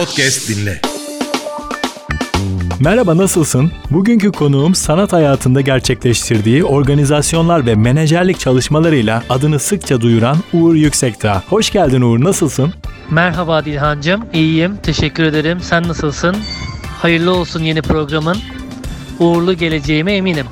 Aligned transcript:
podcast 0.00 0.48
dinle. 0.48 0.80
Merhaba 2.80 3.16
nasılsın? 3.16 3.72
Bugünkü 3.90 4.32
konuğum 4.32 4.74
sanat 4.74 5.12
hayatında 5.12 5.60
gerçekleştirdiği 5.60 6.64
organizasyonlar 6.64 7.66
ve 7.66 7.74
menajerlik 7.74 8.40
çalışmalarıyla 8.40 9.22
adını 9.30 9.58
sıkça 9.58 10.00
duyuran 10.00 10.36
Uğur 10.52 10.74
Yüksekdağ. 10.74 11.42
Hoş 11.48 11.70
geldin 11.70 12.00
Uğur, 12.00 12.24
nasılsın? 12.24 12.72
Merhaba 13.10 13.64
Dilhancım, 13.64 14.24
iyiyim. 14.32 14.76
Teşekkür 14.82 15.24
ederim. 15.24 15.60
Sen 15.60 15.88
nasılsın? 15.88 16.36
Hayırlı 17.02 17.34
olsun 17.34 17.62
yeni 17.62 17.82
programın. 17.82 18.36
Uğurlu 19.18 19.54
geleceğime 19.54 20.12
eminim. 20.12 20.46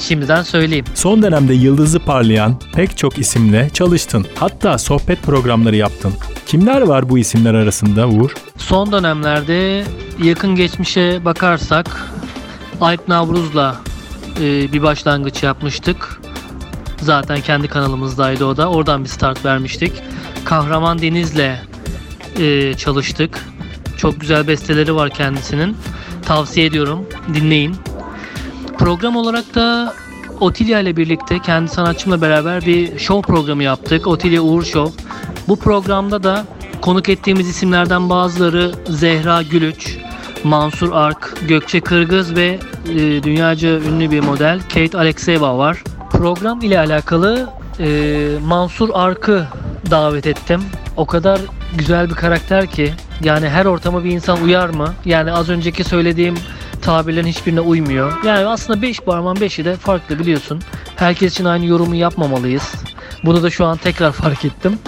Şimdiden 0.00 0.42
söyleyeyim. 0.42 0.84
Son 0.94 1.22
dönemde 1.22 1.54
yıldızı 1.54 1.98
parlayan 1.98 2.60
pek 2.74 2.96
çok 2.96 3.18
isimle 3.18 3.70
çalıştın. 3.70 4.26
Hatta 4.34 4.78
sohbet 4.78 5.22
programları 5.22 5.76
yaptın. 5.76 6.12
Kimler 6.46 6.82
var 6.82 7.08
bu 7.08 7.18
isimler 7.18 7.54
arasında 7.54 8.08
Uğur? 8.08 8.32
Son 8.56 8.92
dönemlerde 8.92 9.84
yakın 10.24 10.54
geçmişe 10.54 11.24
bakarsak 11.24 12.10
Alp 12.80 13.08
Navruz'la 13.08 13.76
e, 14.40 14.72
bir 14.72 14.82
başlangıç 14.82 15.42
yapmıştık. 15.42 16.20
Zaten 17.00 17.40
kendi 17.40 17.68
kanalımızdaydı 17.68 18.44
o 18.44 18.56
da. 18.56 18.70
Oradan 18.70 19.04
bir 19.04 19.08
start 19.08 19.44
vermiştik. 19.44 19.92
Kahraman 20.44 21.02
Deniz'le 21.02 21.56
e, 22.38 22.74
çalıştık. 22.74 23.44
Çok 23.96 24.20
güzel 24.20 24.48
besteleri 24.48 24.94
var 24.94 25.10
kendisinin. 25.10 25.76
Tavsiye 26.26 26.66
ediyorum. 26.66 27.06
Dinleyin. 27.34 27.76
Program 28.78 29.16
olarak 29.16 29.54
da 29.54 29.94
Otilya 30.40 30.80
ile 30.80 30.96
birlikte 30.96 31.38
kendi 31.38 31.68
sanatçımla 31.68 32.20
beraber 32.20 32.66
bir 32.66 32.98
show 32.98 33.32
programı 33.32 33.62
yaptık. 33.62 34.06
Otilya 34.06 34.42
Uğur 34.42 34.64
Show. 34.64 35.04
Bu 35.48 35.56
programda 35.56 36.22
da 36.22 36.44
konuk 36.80 37.08
ettiğimiz 37.08 37.48
isimlerden 37.48 38.10
bazıları 38.10 38.72
Zehra 38.88 39.42
Gülüç, 39.42 39.98
Mansur 40.44 40.92
Ark, 40.92 41.34
Gökçe 41.48 41.80
Kırgız 41.80 42.36
ve 42.36 42.58
e, 42.88 43.22
dünyaca 43.22 43.68
ünlü 43.68 44.10
bir 44.10 44.20
model 44.20 44.60
Kate 44.60 44.98
Alexeyeva 44.98 45.58
var. 45.58 45.84
Program 46.10 46.60
ile 46.62 46.78
alakalı 46.78 47.50
e, 47.80 48.28
Mansur 48.46 48.90
Ark'ı 48.92 49.46
davet 49.90 50.26
ettim. 50.26 50.60
O 50.96 51.06
kadar 51.06 51.40
güzel 51.78 52.08
bir 52.08 52.14
karakter 52.14 52.66
ki 52.66 52.92
yani 53.24 53.48
her 53.48 53.64
ortama 53.64 54.04
bir 54.04 54.10
insan 54.10 54.42
uyar 54.42 54.68
mı? 54.68 54.94
Yani 55.04 55.32
az 55.32 55.48
önceki 55.48 55.84
söylediğim 55.84 56.34
tabirlerin 56.82 57.26
hiçbirine 57.26 57.60
uymuyor. 57.60 58.24
Yani 58.24 58.46
aslında 58.46 58.82
5 58.82 59.00
parmağın 59.00 59.36
5'i 59.36 59.64
de 59.64 59.76
farklı 59.76 60.18
biliyorsun. 60.18 60.62
Herkes 60.96 61.32
için 61.32 61.44
aynı 61.44 61.66
yorumu 61.66 61.94
yapmamalıyız. 61.94 62.72
Bunu 63.24 63.42
da 63.42 63.50
şu 63.50 63.66
an 63.66 63.76
tekrar 63.76 64.12
fark 64.22 64.44
ettim. 64.44 64.78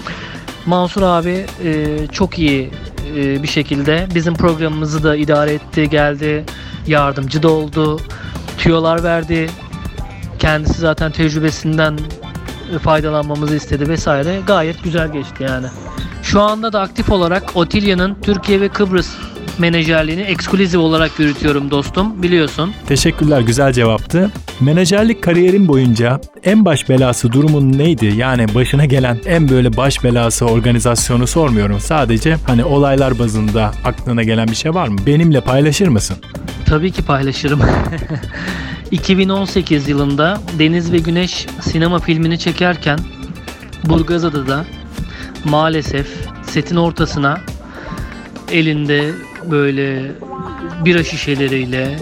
Mansur 0.67 1.03
abi 1.03 1.47
e, 1.65 1.99
çok 2.13 2.39
iyi 2.39 2.71
e, 3.17 3.43
bir 3.43 3.49
şekilde 3.49 4.09
bizim 4.15 4.35
programımızı 4.35 5.03
da 5.03 5.17
idare 5.17 5.53
etti, 5.53 5.91
geldi, 5.91 6.45
yardımcı 6.87 7.43
da 7.43 7.49
oldu, 7.49 8.01
tüyolar 8.59 9.03
verdi. 9.03 9.51
Kendisi 10.39 10.81
zaten 10.81 11.13
tecrübesinden 11.13 11.99
faydalanmamızı 12.83 13.57
istedi 13.57 13.89
vesaire. 13.89 14.41
Gayet 14.47 14.85
güzel 14.85 15.13
geçti 15.13 15.43
yani. 15.43 15.67
Şu 16.23 16.41
anda 16.41 16.73
da 16.73 16.81
aktif 16.81 17.11
olarak 17.11 17.57
Otilya'nın 17.57 18.17
Türkiye 18.23 18.61
ve 18.61 18.69
Kıbrıs 18.69 19.15
menajerliğini 19.61 20.23
ekskluzif 20.23 20.81
olarak 20.81 21.19
yürütüyorum 21.19 21.71
dostum 21.71 22.23
biliyorsun. 22.23 22.73
Teşekkürler 22.87 23.41
güzel 23.41 23.73
cevaptı. 23.73 24.31
Menajerlik 24.61 25.23
kariyerin 25.23 25.69
boyunca 25.69 26.21
en 26.45 26.65
baş 26.65 26.89
belası 26.89 27.33
durumun 27.33 27.79
neydi? 27.79 28.07
Yani 28.17 28.55
başına 28.55 28.85
gelen 28.85 29.19
en 29.27 29.49
böyle 29.49 29.77
baş 29.77 30.05
belası 30.05 30.47
organizasyonu 30.47 31.27
sormuyorum. 31.27 31.81
Sadece 31.81 32.37
hani 32.47 32.65
olaylar 32.65 33.19
bazında 33.19 33.73
aklına 33.85 34.23
gelen 34.23 34.49
bir 34.49 34.57
şey 34.57 34.75
var 34.75 34.89
mı? 34.89 34.99
Benimle 35.07 35.41
paylaşır 35.41 35.89
mısın? 35.89 36.17
Tabii 36.67 36.91
ki 36.93 37.03
paylaşırım. 37.03 37.61
2018 38.91 39.89
yılında 39.89 40.39
Deniz 40.59 40.93
ve 40.93 40.99
Güneş 40.99 41.47
sinema 41.61 41.99
filmini 41.99 42.39
çekerken 42.39 42.99
Burgazada'da 43.85 44.65
maalesef 45.45 46.07
setin 46.43 46.77
ortasına 46.77 47.41
elinde 48.53 49.11
böyle 49.51 50.13
bira 50.85 51.05
şişeleriyle 51.05 51.99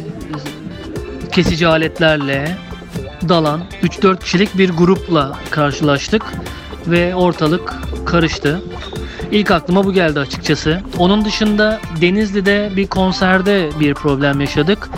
kesici 1.33 1.67
aletlerle 1.67 2.57
dalan 3.29 3.61
3-4 3.83 4.21
kişilik 4.21 4.59
bir 4.59 4.71
grupla 4.71 5.37
karşılaştık 5.51 6.23
ve 6.87 7.15
ortalık 7.15 7.75
karıştı. 8.07 8.61
İlk 9.31 9.51
aklıma 9.51 9.85
bu 9.85 9.93
geldi 9.93 10.21
açıkçası. 10.21 10.81
Onun 10.99 11.25
dışında 11.25 11.81
Denizli'de 12.01 12.71
bir 12.77 12.87
konserde 12.87 13.71
bir 13.81 13.95
problem 13.95 14.41
yaşadık. 14.41 14.89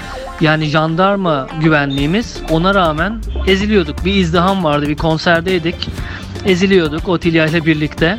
Yani 0.41 0.65
jandarma 0.65 1.47
güvenliğimiz 1.61 2.41
ona 2.51 2.75
rağmen 2.75 3.21
eziliyorduk. 3.47 4.05
Bir 4.05 4.15
izdiham 4.15 4.65
vardı 4.65 4.89
bir 4.89 4.97
konserdeydik. 4.97 5.89
Eziliyorduk 6.45 7.09
Otilya 7.09 7.47
ile 7.47 7.67
birlikte. 7.67 8.19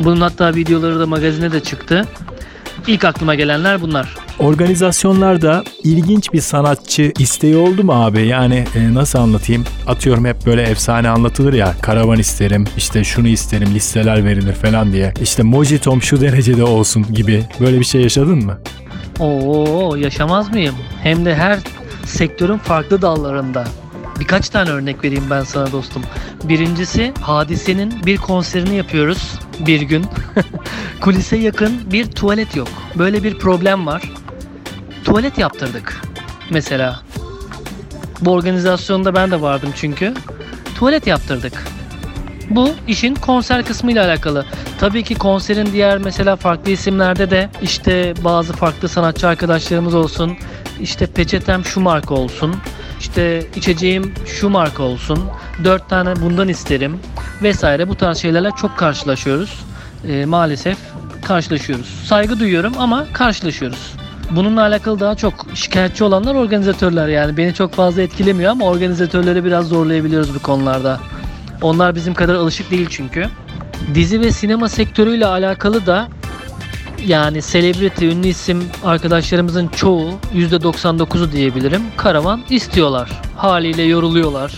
Bunun 0.00 0.20
hatta 0.20 0.54
videoları 0.54 1.00
da 1.00 1.06
magazine 1.06 1.52
de 1.52 1.60
çıktı. 1.60 2.04
İlk 2.86 3.04
aklıma 3.04 3.34
gelenler 3.34 3.80
bunlar. 3.82 4.14
Organizasyonlarda 4.38 5.64
ilginç 5.84 6.32
bir 6.32 6.40
sanatçı 6.40 7.12
isteği 7.18 7.56
oldu 7.56 7.84
mu 7.84 7.92
abi? 7.92 8.26
Yani 8.26 8.64
e, 8.74 8.94
nasıl 8.94 9.18
anlatayım? 9.18 9.64
Atıyorum 9.86 10.24
hep 10.24 10.46
böyle 10.46 10.62
efsane 10.62 11.08
anlatılır 11.08 11.52
ya. 11.52 11.74
Karavan 11.82 12.18
isterim, 12.18 12.64
işte 12.76 13.04
şunu 13.04 13.28
isterim, 13.28 13.68
listeler 13.74 14.24
verilir 14.24 14.54
falan 14.54 14.92
diye. 14.92 15.14
İşte 15.22 15.42
Mojitom 15.42 16.02
şu 16.02 16.20
derecede 16.20 16.64
olsun 16.64 17.06
gibi. 17.14 17.44
Böyle 17.60 17.80
bir 17.80 17.84
şey 17.84 18.02
yaşadın 18.02 18.44
mı? 18.44 18.58
Oo 19.20 19.94
yaşamaz 19.96 20.50
mıyım? 20.50 20.74
Hem 21.02 21.24
de 21.24 21.34
her 21.34 21.58
sektörün 22.06 22.58
farklı 22.58 23.02
dallarında. 23.02 23.64
Birkaç 24.20 24.48
tane 24.48 24.70
örnek 24.70 25.04
vereyim 25.04 25.24
ben 25.30 25.42
sana 25.44 25.72
dostum. 25.72 26.02
Birincisi 26.44 27.12
Hadise'nin 27.20 27.94
bir 28.06 28.16
konserini 28.16 28.76
yapıyoruz 28.76 29.32
bir 29.66 29.80
gün. 29.80 30.06
Kulise 31.00 31.36
yakın 31.36 31.92
bir 31.92 32.10
tuvalet 32.10 32.56
yok. 32.56 32.68
Böyle 32.94 33.22
bir 33.22 33.38
problem 33.38 33.86
var. 33.86 34.02
Tuvalet 35.04 35.38
yaptırdık 35.38 36.00
mesela. 36.50 37.00
Bu 38.20 38.32
organizasyonda 38.32 39.14
ben 39.14 39.30
de 39.30 39.40
vardım 39.40 39.70
çünkü. 39.76 40.14
Tuvalet 40.78 41.06
yaptırdık. 41.06 41.64
Bu 42.50 42.70
işin 42.88 43.14
konser 43.14 43.64
kısmı 43.64 43.92
ile 43.92 44.00
alakalı. 44.00 44.46
Tabii 44.80 45.02
ki 45.02 45.14
konserin 45.14 45.72
diğer 45.72 45.98
mesela 45.98 46.36
farklı 46.36 46.70
isimlerde 46.70 47.30
de 47.30 47.50
işte 47.62 48.14
bazı 48.24 48.52
farklı 48.52 48.88
sanatçı 48.88 49.28
arkadaşlarımız 49.28 49.94
olsun. 49.94 50.36
İşte 50.80 51.06
peçetem 51.06 51.64
şu 51.64 51.80
marka 51.80 52.14
olsun. 52.14 52.56
İşte 53.00 53.46
içeceğim 53.56 54.14
şu 54.26 54.48
marka 54.48 54.82
olsun. 54.82 55.24
Dört 55.64 55.88
tane 55.88 56.16
bundan 56.16 56.48
isterim 56.48 56.98
vesaire 57.42 57.88
bu 57.88 57.94
tarz 57.94 58.18
şeylerle 58.18 58.50
çok 58.60 58.78
karşılaşıyoruz. 58.78 59.64
E, 60.08 60.24
maalesef 60.24 60.78
karşılaşıyoruz. 61.26 61.86
Saygı 62.04 62.40
duyuyorum 62.40 62.72
ama 62.78 63.06
karşılaşıyoruz. 63.12 63.92
Bununla 64.30 64.60
alakalı 64.60 65.00
daha 65.00 65.14
çok 65.14 65.46
şikayetçi 65.54 66.04
olanlar 66.04 66.34
organizatörler 66.34 67.08
yani 67.08 67.36
beni 67.36 67.54
çok 67.54 67.72
fazla 67.72 68.02
etkilemiyor 68.02 68.50
ama 68.50 68.64
organizatörleri 68.64 69.44
biraz 69.44 69.68
zorlayabiliyoruz 69.68 70.34
bu 70.34 70.38
konularda. 70.38 71.00
Onlar 71.62 71.94
bizim 71.94 72.14
kadar 72.14 72.34
alışık 72.34 72.70
değil 72.70 72.86
çünkü. 72.90 73.26
Dizi 73.94 74.20
ve 74.20 74.32
sinema 74.32 74.68
sektörüyle 74.68 75.26
alakalı 75.26 75.86
da 75.86 76.08
yani 77.06 77.42
celebrity, 77.42 78.06
ünlü 78.06 78.26
isim 78.26 78.64
arkadaşlarımızın 78.84 79.68
çoğu 79.68 80.10
%99'u 80.34 81.32
diyebilirim. 81.32 81.82
Karavan 81.96 82.42
istiyorlar. 82.50 83.10
Haliyle 83.36 83.82
yoruluyorlar. 83.82 84.52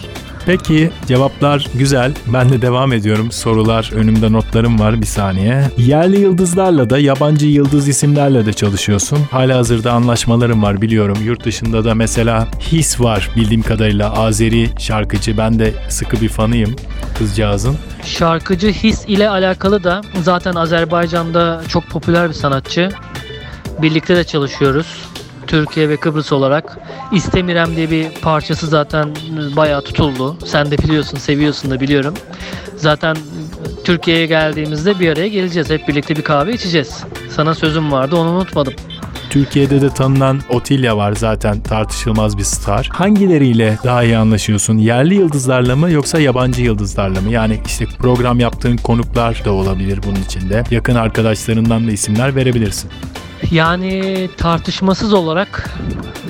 Peki 0.46 0.90
cevaplar 1.08 1.66
güzel. 1.74 2.12
Ben 2.26 2.50
de 2.50 2.62
devam 2.62 2.92
ediyorum. 2.92 3.32
Sorular 3.32 3.90
önümde 3.94 4.32
notlarım 4.32 4.80
var 4.80 5.00
bir 5.00 5.06
saniye. 5.06 5.70
Yerli 5.78 6.20
yıldızlarla 6.20 6.90
da 6.90 6.98
yabancı 6.98 7.46
yıldız 7.46 7.88
isimlerle 7.88 8.46
de 8.46 8.52
çalışıyorsun. 8.52 9.18
Hala 9.30 9.56
hazırda 9.56 9.92
anlaşmalarım 9.92 10.62
var 10.62 10.82
biliyorum. 10.82 11.18
Yurt 11.24 11.44
dışında 11.44 11.84
da 11.84 11.94
mesela 11.94 12.48
His 12.72 13.00
var 13.00 13.30
bildiğim 13.36 13.62
kadarıyla 13.62 14.12
Azeri 14.12 14.68
şarkıcı. 14.78 15.38
Ben 15.38 15.58
de 15.58 15.74
sıkı 15.88 16.20
bir 16.20 16.28
fanıyım 16.28 16.76
kızcağızın. 17.18 17.76
Şarkıcı 18.04 18.68
His 18.68 19.04
ile 19.08 19.28
alakalı 19.28 19.84
da 19.84 20.00
zaten 20.22 20.54
Azerbaycan'da 20.54 21.62
çok 21.68 21.86
popüler 21.86 22.28
bir 22.28 22.34
sanatçı. 22.34 22.88
Birlikte 23.82 24.16
de 24.16 24.24
çalışıyoruz. 24.24 24.86
Türkiye 25.50 25.88
ve 25.88 25.96
Kıbrıs 25.96 26.32
olarak. 26.32 26.78
İstemirem 27.12 27.76
diye 27.76 27.90
bir 27.90 28.10
parçası 28.22 28.66
zaten 28.66 29.08
bayağı 29.56 29.82
tutuldu. 29.82 30.36
Sen 30.44 30.70
de 30.70 30.78
biliyorsun, 30.78 31.18
seviyorsun 31.18 31.70
da 31.70 31.80
biliyorum. 31.80 32.14
Zaten 32.76 33.16
Türkiye'ye 33.84 34.26
geldiğimizde 34.26 35.00
bir 35.00 35.12
araya 35.12 35.28
geleceğiz. 35.28 35.70
Hep 35.70 35.88
birlikte 35.88 36.16
bir 36.16 36.22
kahve 36.22 36.52
içeceğiz. 36.52 37.04
Sana 37.30 37.54
sözüm 37.54 37.92
vardı, 37.92 38.16
onu 38.16 38.30
unutmadım. 38.30 38.74
Türkiye'de 39.30 39.80
de 39.80 39.90
tanınan 39.90 40.40
Otilya 40.50 40.96
var 40.96 41.12
zaten 41.12 41.60
tartışılmaz 41.60 42.38
bir 42.38 42.42
star. 42.42 42.88
Hangileriyle 42.92 43.78
daha 43.84 44.04
iyi 44.04 44.16
anlaşıyorsun? 44.16 44.78
Yerli 44.78 45.14
yıldızlarla 45.14 45.76
mı 45.76 45.90
yoksa 45.90 46.20
yabancı 46.20 46.62
yıldızlarla 46.62 47.20
mı? 47.20 47.30
Yani 47.30 47.60
işte 47.66 47.84
program 47.98 48.40
yaptığın 48.40 48.76
konuklar 48.76 49.42
da 49.44 49.52
olabilir 49.52 50.00
bunun 50.06 50.22
içinde. 50.26 50.64
Yakın 50.70 50.94
arkadaşlarından 50.94 51.86
da 51.86 51.92
isimler 51.92 52.34
verebilirsin. 52.34 52.90
Yani 53.50 54.28
tartışmasız 54.36 55.12
olarak 55.12 55.70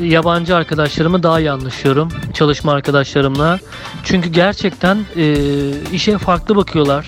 yabancı 0.00 0.56
arkadaşlarımı 0.56 1.22
daha 1.22 1.40
iyi 1.40 1.50
anlaşıyorum 1.50 2.08
çalışma 2.34 2.72
arkadaşlarımla. 2.72 3.58
Çünkü 4.04 4.28
gerçekten 4.28 4.98
e, 5.16 5.34
işe 5.92 6.18
farklı 6.18 6.56
bakıyorlar. 6.56 7.06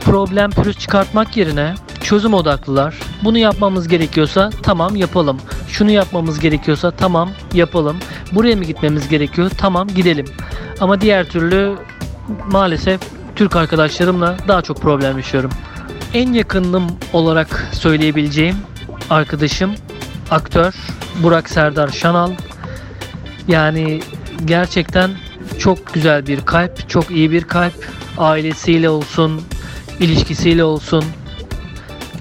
Problem 0.00 0.50
pürüz 0.50 0.78
çıkartmak 0.78 1.36
yerine 1.36 1.74
çözüm 2.00 2.34
odaklılar. 2.34 2.94
Bunu 3.24 3.38
yapmamız 3.38 3.88
gerekiyorsa 3.88 4.50
tamam 4.62 4.96
yapalım. 4.96 5.40
Şunu 5.68 5.90
yapmamız 5.90 6.40
gerekiyorsa 6.40 6.90
tamam 6.90 7.30
yapalım. 7.54 7.96
Buraya 8.32 8.56
mı 8.56 8.64
gitmemiz 8.64 9.08
gerekiyor? 9.08 9.50
Tamam 9.58 9.88
gidelim. 9.88 10.26
Ama 10.80 11.00
diğer 11.00 11.28
türlü 11.28 11.74
maalesef 12.50 13.00
Türk 13.36 13.56
arkadaşlarımla 13.56 14.36
daha 14.48 14.62
çok 14.62 14.80
problem 14.82 15.16
yaşıyorum. 15.16 15.50
En 16.14 16.32
yakınım 16.32 16.86
olarak 17.12 17.68
söyleyebileceğim 17.72 18.56
arkadaşım 19.10 19.74
aktör 20.30 20.74
Burak 21.22 21.50
Serdar 21.50 21.88
Şanal. 21.88 22.32
Yani 23.48 24.00
gerçekten 24.44 25.10
çok 25.58 25.94
güzel 25.94 26.26
bir 26.26 26.40
kalp, 26.40 26.88
çok 26.88 27.10
iyi 27.10 27.30
bir 27.30 27.44
kalp. 27.44 27.86
Ailesiyle 28.18 28.88
olsun, 28.90 29.40
ilişkisiyle 30.00 30.64
olsun. 30.64 31.04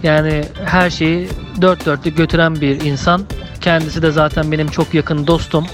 Yani 0.03 0.43
her 0.65 0.89
şeyi 0.89 1.29
dört 1.61 1.85
dörtlük 1.85 2.17
götüren 2.17 2.61
bir 2.61 2.81
insan. 2.81 3.21
Kendisi 3.61 4.01
de 4.01 4.11
zaten 4.11 4.51
benim 4.51 4.67
çok 4.67 4.93
yakın 4.93 5.27
dostum. 5.27 5.65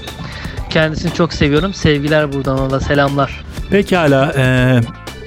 Kendisini 0.70 1.14
çok 1.14 1.32
seviyorum. 1.32 1.74
Sevgiler 1.74 2.32
buradan 2.32 2.58
ona 2.58 2.80
selamlar. 2.80 3.44
Pekala, 3.70 4.32
e, 4.36 4.80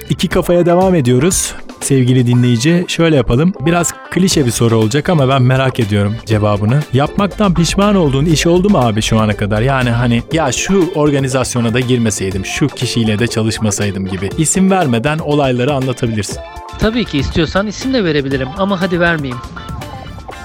iki 0.08 0.28
kafaya 0.28 0.66
devam 0.66 0.94
ediyoruz. 0.94 1.54
Sevgili 1.80 2.26
dinleyici 2.26 2.84
şöyle 2.88 3.16
yapalım. 3.16 3.52
Biraz 3.60 3.92
klişe 4.10 4.46
bir 4.46 4.50
soru 4.50 4.76
olacak 4.76 5.08
ama 5.08 5.28
ben 5.28 5.42
merak 5.42 5.80
ediyorum 5.80 6.16
cevabını. 6.26 6.80
Yapmaktan 6.92 7.54
pişman 7.54 7.94
olduğun 7.94 8.24
iş 8.24 8.46
oldu 8.46 8.70
mu 8.70 8.78
abi 8.78 9.02
şu 9.02 9.18
ana 9.20 9.36
kadar? 9.36 9.62
Yani 9.62 9.90
hani 9.90 10.22
ya 10.32 10.52
şu 10.52 10.92
organizasyona 10.94 11.74
da 11.74 11.80
girmeseydim, 11.80 12.46
şu 12.46 12.66
kişiyle 12.68 13.18
de 13.18 13.26
çalışmasaydım 13.26 14.06
gibi. 14.06 14.30
İsim 14.38 14.70
vermeden 14.70 15.18
olayları 15.18 15.74
anlatabilirsin. 15.74 16.38
Tabii 16.78 17.04
ki 17.04 17.18
istiyorsan 17.18 17.66
isim 17.66 17.94
de 17.94 18.04
verebilirim 18.04 18.48
ama 18.56 18.80
hadi 18.80 19.00
vermeyeyim. 19.00 19.38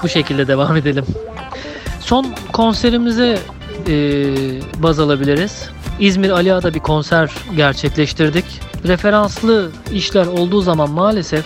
Bu 0.04 0.10
şekilde 0.10 0.48
devam 0.48 0.76
edelim. 0.76 1.06
Son 2.00 2.26
konserimize 2.54 3.40
e, 3.88 3.94
baz 4.84 5.00
alabiliriz. 5.00 5.70
İzmir 6.02 6.30
Aliağa'da 6.30 6.74
bir 6.74 6.80
konser 6.80 7.32
gerçekleştirdik. 7.56 8.46
Referanslı 8.88 9.72
işler 9.94 10.26
olduğu 10.26 10.62
zaman 10.62 10.90
maalesef 10.90 11.46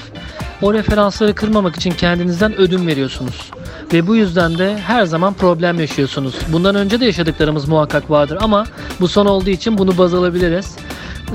o 0.61 0.73
referansları 0.73 1.35
kırmamak 1.35 1.75
için 1.75 1.91
kendinizden 1.91 2.55
ödün 2.55 2.87
veriyorsunuz. 2.87 3.51
Ve 3.93 4.07
bu 4.07 4.15
yüzden 4.15 4.57
de 4.57 4.77
her 4.77 5.05
zaman 5.05 5.33
problem 5.33 5.79
yaşıyorsunuz. 5.79 6.35
Bundan 6.47 6.75
önce 6.75 6.99
de 6.99 7.05
yaşadıklarımız 7.05 7.67
muhakkak 7.67 8.09
vardır 8.09 8.37
ama 8.41 8.65
bu 8.99 9.07
son 9.07 9.25
olduğu 9.25 9.49
için 9.49 9.77
bunu 9.77 9.97
baz 9.97 10.13
alabiliriz. 10.13 10.75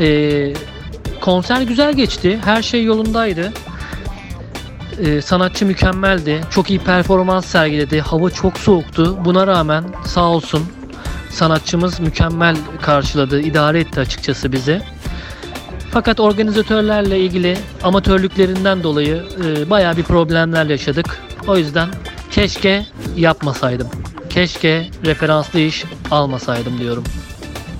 Ee, 0.00 0.54
konser 1.20 1.62
güzel 1.62 1.92
geçti. 1.92 2.38
Her 2.44 2.62
şey 2.62 2.84
yolundaydı. 2.84 3.52
Ee, 4.98 5.22
sanatçı 5.22 5.66
mükemmeldi. 5.66 6.40
Çok 6.50 6.70
iyi 6.70 6.78
performans 6.78 7.46
sergiledi. 7.46 8.00
Hava 8.00 8.30
çok 8.30 8.58
soğuktu. 8.58 9.24
Buna 9.24 9.46
rağmen 9.46 9.84
sağ 10.06 10.24
olsun 10.24 10.62
sanatçımız 11.30 12.00
mükemmel 12.00 12.56
karşıladı, 12.82 13.40
idare 13.40 13.80
etti 13.80 14.00
açıkçası 14.00 14.52
bizi. 14.52 14.82
Fakat 15.90 16.20
organizatörlerle 16.20 17.18
ilgili 17.18 17.58
amatörlüklerinden 17.82 18.82
dolayı 18.82 19.24
e, 19.44 19.70
bayağı 19.70 19.96
bir 19.96 20.02
problemler 20.02 20.66
yaşadık. 20.66 21.20
O 21.46 21.56
yüzden 21.56 21.88
keşke 22.30 22.86
yapmasaydım. 23.16 23.88
Keşke 24.30 24.88
referanslı 25.04 25.58
iş 25.60 25.84
almasaydım 26.10 26.78
diyorum. 26.78 27.04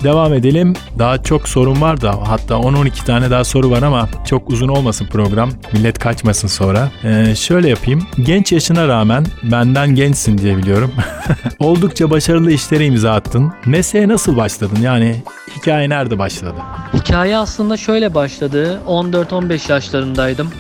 Devam 0.03 0.35
edelim. 0.35 0.75
Daha 0.99 1.23
çok 1.23 1.49
sorun 1.49 1.81
var 1.81 2.01
da 2.01 2.15
hatta 2.29 2.55
10-12 2.55 3.05
tane 3.05 3.31
daha 3.31 3.45
soru 3.45 3.71
var 3.71 3.83
ama 3.83 4.09
çok 4.27 4.51
uzun 4.51 4.69
olmasın 4.69 5.07
program. 5.07 5.51
Millet 5.73 5.99
kaçmasın 5.99 6.49
sonra. 6.49 6.89
Ee, 7.05 7.35
şöyle 7.35 7.69
yapayım. 7.69 8.03
Genç 8.23 8.53
yaşına 8.53 8.89
rağmen 8.89 9.27
benden 9.43 9.95
gençsin 9.95 10.39
diye 10.39 10.57
biliyorum. 10.57 10.93
Oldukça 11.59 12.11
başarılı 12.11 12.53
işlere 12.53 12.87
imza 12.87 13.13
attın. 13.13 13.53
Mesleğe 13.67 14.09
nasıl 14.09 14.37
başladın? 14.37 14.79
Yani 14.83 15.17
hikaye 15.57 15.89
nerede 15.89 16.19
başladı? 16.19 16.55
Hikaye 16.95 17.37
aslında 17.37 17.77
şöyle 17.77 18.15
başladı. 18.15 18.81
14-15 18.87 19.73
yaşlarındaydım. 19.73 20.51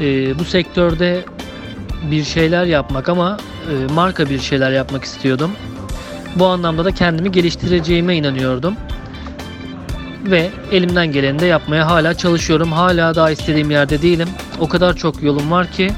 Ee, 0.00 0.38
bu 0.38 0.44
sektörde 0.44 1.24
bir 2.10 2.24
şeyler 2.24 2.64
yapmak 2.64 3.08
ama 3.08 3.38
e, 3.70 3.92
marka 3.92 4.30
bir 4.30 4.38
şeyler 4.40 4.70
yapmak 4.72 5.04
istiyordum. 5.04 5.50
Bu 6.36 6.46
anlamda 6.46 6.84
da 6.84 6.92
kendimi 6.92 7.32
geliştireceğime 7.32 8.16
inanıyordum. 8.16 8.76
Ve 10.24 10.50
elimden 10.72 11.12
geleni 11.12 11.38
de 11.38 11.46
yapmaya 11.46 11.86
hala 11.86 12.14
çalışıyorum. 12.14 12.72
Hala 12.72 13.14
daha 13.14 13.30
istediğim 13.30 13.70
yerde 13.70 14.02
değilim. 14.02 14.28
O 14.60 14.68
kadar 14.68 14.96
çok 14.96 15.22
yolum 15.22 15.50
var 15.50 15.72
ki 15.72 15.90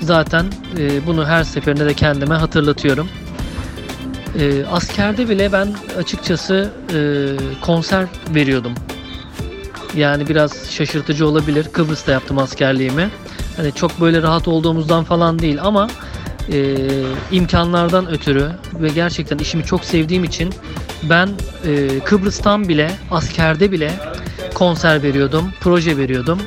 zaten 0.00 0.46
e, 0.78 1.06
bunu 1.06 1.26
her 1.26 1.44
seferinde 1.44 1.86
de 1.86 1.94
kendime 1.94 2.34
hatırlatıyorum. 2.34 3.08
E, 4.38 4.64
askerde 4.64 5.28
bile 5.28 5.52
ben 5.52 5.68
açıkçası 5.98 6.70
e, 6.94 6.98
konser 7.60 8.06
veriyordum. 8.34 8.72
Yani 9.96 10.28
biraz 10.28 10.70
şaşırtıcı 10.70 11.26
olabilir. 11.28 11.66
Kıbrıs'ta 11.72 12.12
yaptım 12.12 12.38
askerliğimi. 12.38 13.10
Hani 13.56 13.72
çok 13.72 14.00
böyle 14.00 14.22
rahat 14.22 14.48
olduğumuzdan 14.48 15.04
falan 15.04 15.38
değil 15.38 15.58
ama 15.62 15.88
e, 16.52 16.76
imkanlardan 17.32 18.10
ötürü 18.10 18.50
ve 18.80 18.88
gerçekten 18.88 19.38
işimi 19.38 19.64
çok 19.64 19.84
sevdiğim 19.84 20.24
için 20.24 20.54
ben 21.02 21.28
e, 21.66 22.00
Kıbrıs'tan 22.00 22.68
bile 22.68 22.90
askerde 23.10 23.72
bile 23.72 23.92
konser 24.54 25.02
veriyordum, 25.02 25.50
proje 25.60 25.96
veriyordum. 25.96 26.38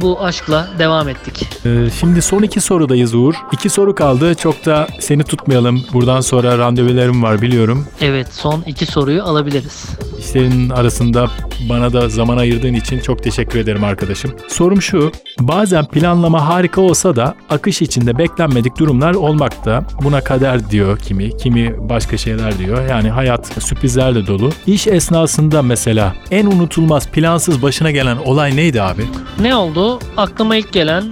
Bu 0.00 0.24
aşkla 0.24 0.68
devam 0.78 1.08
ettik. 1.08 1.48
Ee, 1.66 1.90
şimdi 2.00 2.22
son 2.22 2.42
iki 2.42 2.60
sorudayız 2.60 3.14
Uğur. 3.14 3.34
İki 3.52 3.70
soru 3.70 3.94
kaldı. 3.94 4.34
Çok 4.34 4.66
da 4.66 4.86
seni 5.00 5.24
tutmayalım. 5.24 5.82
Buradan 5.92 6.20
sonra 6.20 6.58
randevularım 6.58 7.22
var 7.22 7.42
biliyorum. 7.42 7.86
Evet 8.00 8.28
son 8.32 8.62
iki 8.66 8.86
soruyu 8.86 9.22
alabiliriz. 9.22 9.84
İşlerin 10.18 10.70
arasında 10.70 11.26
bana 11.68 11.92
da 11.92 12.08
zaman 12.08 12.36
ayırdığın 12.36 12.74
için 12.74 13.00
çok 13.00 13.22
teşekkür 13.22 13.58
ederim 13.58 13.84
arkadaşım. 13.84 14.32
Sorum 14.48 14.82
şu, 14.82 15.12
bazen 15.40 15.84
planlama 15.84 16.48
harika 16.48 16.80
olsa 16.80 17.16
da 17.16 17.34
akış 17.50 17.82
içinde 17.82 18.18
beklenmedik 18.18 18.78
durumlar 18.78 19.14
olmakta. 19.14 19.84
Buna 20.02 20.20
kader 20.20 20.70
diyor 20.70 20.98
kimi, 20.98 21.36
kimi 21.36 21.88
başka 21.88 22.16
şeyler 22.16 22.58
diyor. 22.58 22.88
Yani 22.90 23.10
hayat 23.10 23.46
sürprizlerle 23.62 24.26
dolu. 24.26 24.50
İş 24.66 24.86
esnasında 24.86 25.62
mesela 25.62 26.14
en 26.30 26.46
unutulmaz 26.46 27.08
plansız 27.08 27.62
başına 27.62 27.90
gelen 27.90 28.16
olay 28.16 28.56
neydi 28.56 28.82
abi? 28.82 29.02
Ne 29.40 29.56
oldu? 29.56 29.85
Aklıma 30.16 30.56
ilk 30.56 30.72
gelen 30.72 31.04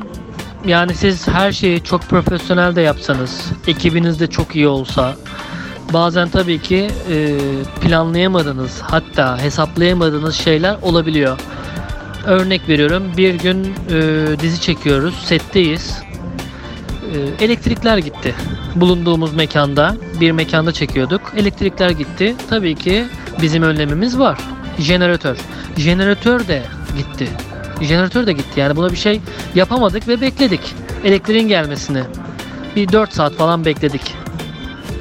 yani 0.67 0.95
siz 0.95 1.29
her 1.29 1.53
şeyi 1.53 1.85
çok 1.85 2.03
profesyonel 2.03 2.77
de 2.77 2.81
yapsanız, 2.81 3.53
ekibiniz 3.67 4.21
de 4.21 4.27
çok 4.27 4.57
iyi 4.57 4.69
olsa, 4.69 5.15
bazen 5.93 6.29
tabii 6.29 6.59
ki 6.59 6.91
e, 7.11 7.39
planlayamadığınız 7.81 8.81
hatta 8.83 9.39
hesaplayamadığınız 9.39 10.35
şeyler 10.35 10.77
olabiliyor. 10.83 11.39
Örnek 12.27 12.69
veriyorum 12.69 13.13
bir 13.17 13.35
gün 13.35 13.75
e, 13.91 14.27
dizi 14.41 14.61
çekiyoruz, 14.61 15.15
setteyiz. 15.25 16.03
E, 17.15 17.45
elektrikler 17.45 17.99
gitti. 17.99 18.35
Bulunduğumuz 18.75 19.35
mekanda, 19.35 19.97
bir 20.21 20.31
mekanda 20.31 20.73
çekiyorduk. 20.73 21.21
Elektrikler 21.37 21.91
gitti. 21.91 22.35
Tabii 22.51 22.75
ki 22.75 23.05
bizim 23.43 23.63
önlemimiz 23.63 24.19
var. 24.19 24.39
Jeneratör. 24.79 25.37
Jeneratör 25.77 26.49
de 26.49 26.63
gitti. 26.97 27.29
Jeneratör 27.81 28.27
de 28.27 28.33
gitti. 28.33 28.61
Yani 28.61 28.77
buna 28.77 28.91
bir 28.91 28.97
şey 28.97 29.21
yapamadık 29.55 30.09
ve 30.09 30.21
bekledik. 30.21 30.61
Elektriğin 31.05 31.49
gelmesini. 31.49 32.03
Bir 32.77 32.93
4 32.93 33.13
saat 33.13 33.33
falan 33.33 33.65
bekledik. 33.65 34.15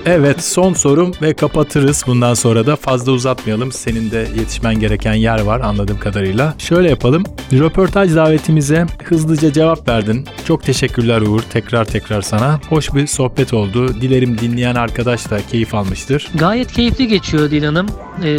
Evet 0.05 0.43
son 0.43 0.73
sorum 0.73 1.11
ve 1.21 1.33
kapatırız. 1.33 2.03
Bundan 2.07 2.33
sonra 2.33 2.65
da 2.65 2.75
fazla 2.75 3.11
uzatmayalım. 3.11 3.71
Senin 3.71 4.11
de 4.11 4.27
yetişmen 4.39 4.79
gereken 4.79 5.13
yer 5.13 5.41
var 5.41 5.59
anladığım 5.59 5.99
kadarıyla. 5.99 6.53
Şöyle 6.57 6.89
yapalım. 6.89 7.23
Röportaj 7.53 8.15
davetimize 8.15 8.85
hızlıca 9.03 9.53
cevap 9.53 9.87
verdin. 9.89 10.27
Çok 10.45 10.63
teşekkürler 10.63 11.21
Uğur. 11.21 11.41
Tekrar 11.41 11.85
tekrar 11.85 12.21
sana. 12.21 12.59
Hoş 12.69 12.93
bir 12.93 13.07
sohbet 13.07 13.53
oldu. 13.53 14.01
Dilerim 14.01 14.37
dinleyen 14.37 14.75
arkadaş 14.75 15.29
da 15.31 15.39
keyif 15.51 15.73
almıştır. 15.75 16.27
Gayet 16.35 16.71
keyifli 16.71 17.07
geçiyor 17.07 17.51
Dilan'ım. 17.51 17.87
Ee, 18.23 18.37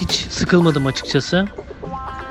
hiç 0.00 0.10
sıkılmadım 0.30 0.86
açıkçası. 0.86 1.48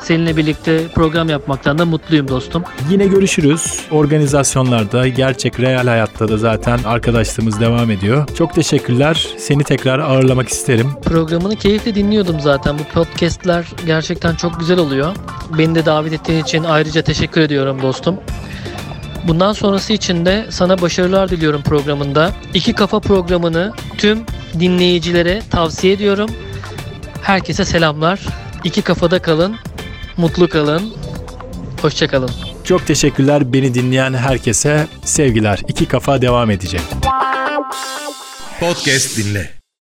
Seninle 0.03 0.37
birlikte 0.37 0.87
program 0.87 1.29
yapmaktan 1.29 1.77
da 1.77 1.85
mutluyum 1.85 2.27
dostum. 2.27 2.63
Yine 2.89 3.07
görüşürüz. 3.07 3.79
Organizasyonlarda, 3.91 5.07
gerçek 5.07 5.59
real 5.59 5.87
hayatta 5.87 6.27
da 6.27 6.37
zaten 6.37 6.79
arkadaşlığımız 6.85 7.59
devam 7.59 7.91
ediyor. 7.91 8.27
Çok 8.37 8.53
teşekkürler. 8.53 9.27
Seni 9.37 9.63
tekrar 9.63 9.99
ağırlamak 9.99 10.49
isterim. 10.49 10.91
Programını 11.05 11.55
keyifle 11.55 11.95
dinliyordum 11.95 12.39
zaten. 12.39 12.79
Bu 12.79 12.83
podcastler 12.83 13.65
gerçekten 13.85 14.35
çok 14.35 14.59
güzel 14.59 14.79
oluyor. 14.79 15.15
Beni 15.57 15.75
de 15.75 15.85
davet 15.85 16.13
ettiğin 16.13 16.43
için 16.43 16.63
ayrıca 16.63 17.01
teşekkür 17.01 17.41
ediyorum 17.41 17.81
dostum. 17.81 18.19
Bundan 19.27 19.53
sonrası 19.53 19.93
için 19.93 20.25
de 20.25 20.45
sana 20.49 20.81
başarılar 20.81 21.29
diliyorum 21.29 21.61
programında. 21.61 22.31
İki 22.53 22.73
Kafa 22.73 22.99
programını 22.99 23.73
tüm 23.97 24.19
dinleyicilere 24.59 25.41
tavsiye 25.49 25.93
ediyorum. 25.93 26.29
Herkese 27.21 27.65
selamlar. 27.65 28.19
İki 28.63 28.81
kafada 28.81 29.21
kalın, 29.21 29.55
mutlu 30.17 30.49
kalın, 30.49 30.93
hoşça 31.81 32.07
kalın. 32.07 32.31
Çok 32.63 32.87
teşekkürler 32.87 33.53
beni 33.53 33.73
dinleyen 33.73 34.13
herkese. 34.13 34.87
Sevgiler. 35.03 35.59
İki 35.67 35.87
kafa 35.87 36.21
devam 36.21 36.51
edecek. 36.51 36.81
Podcast 38.59 39.17
dinle. 39.17 39.62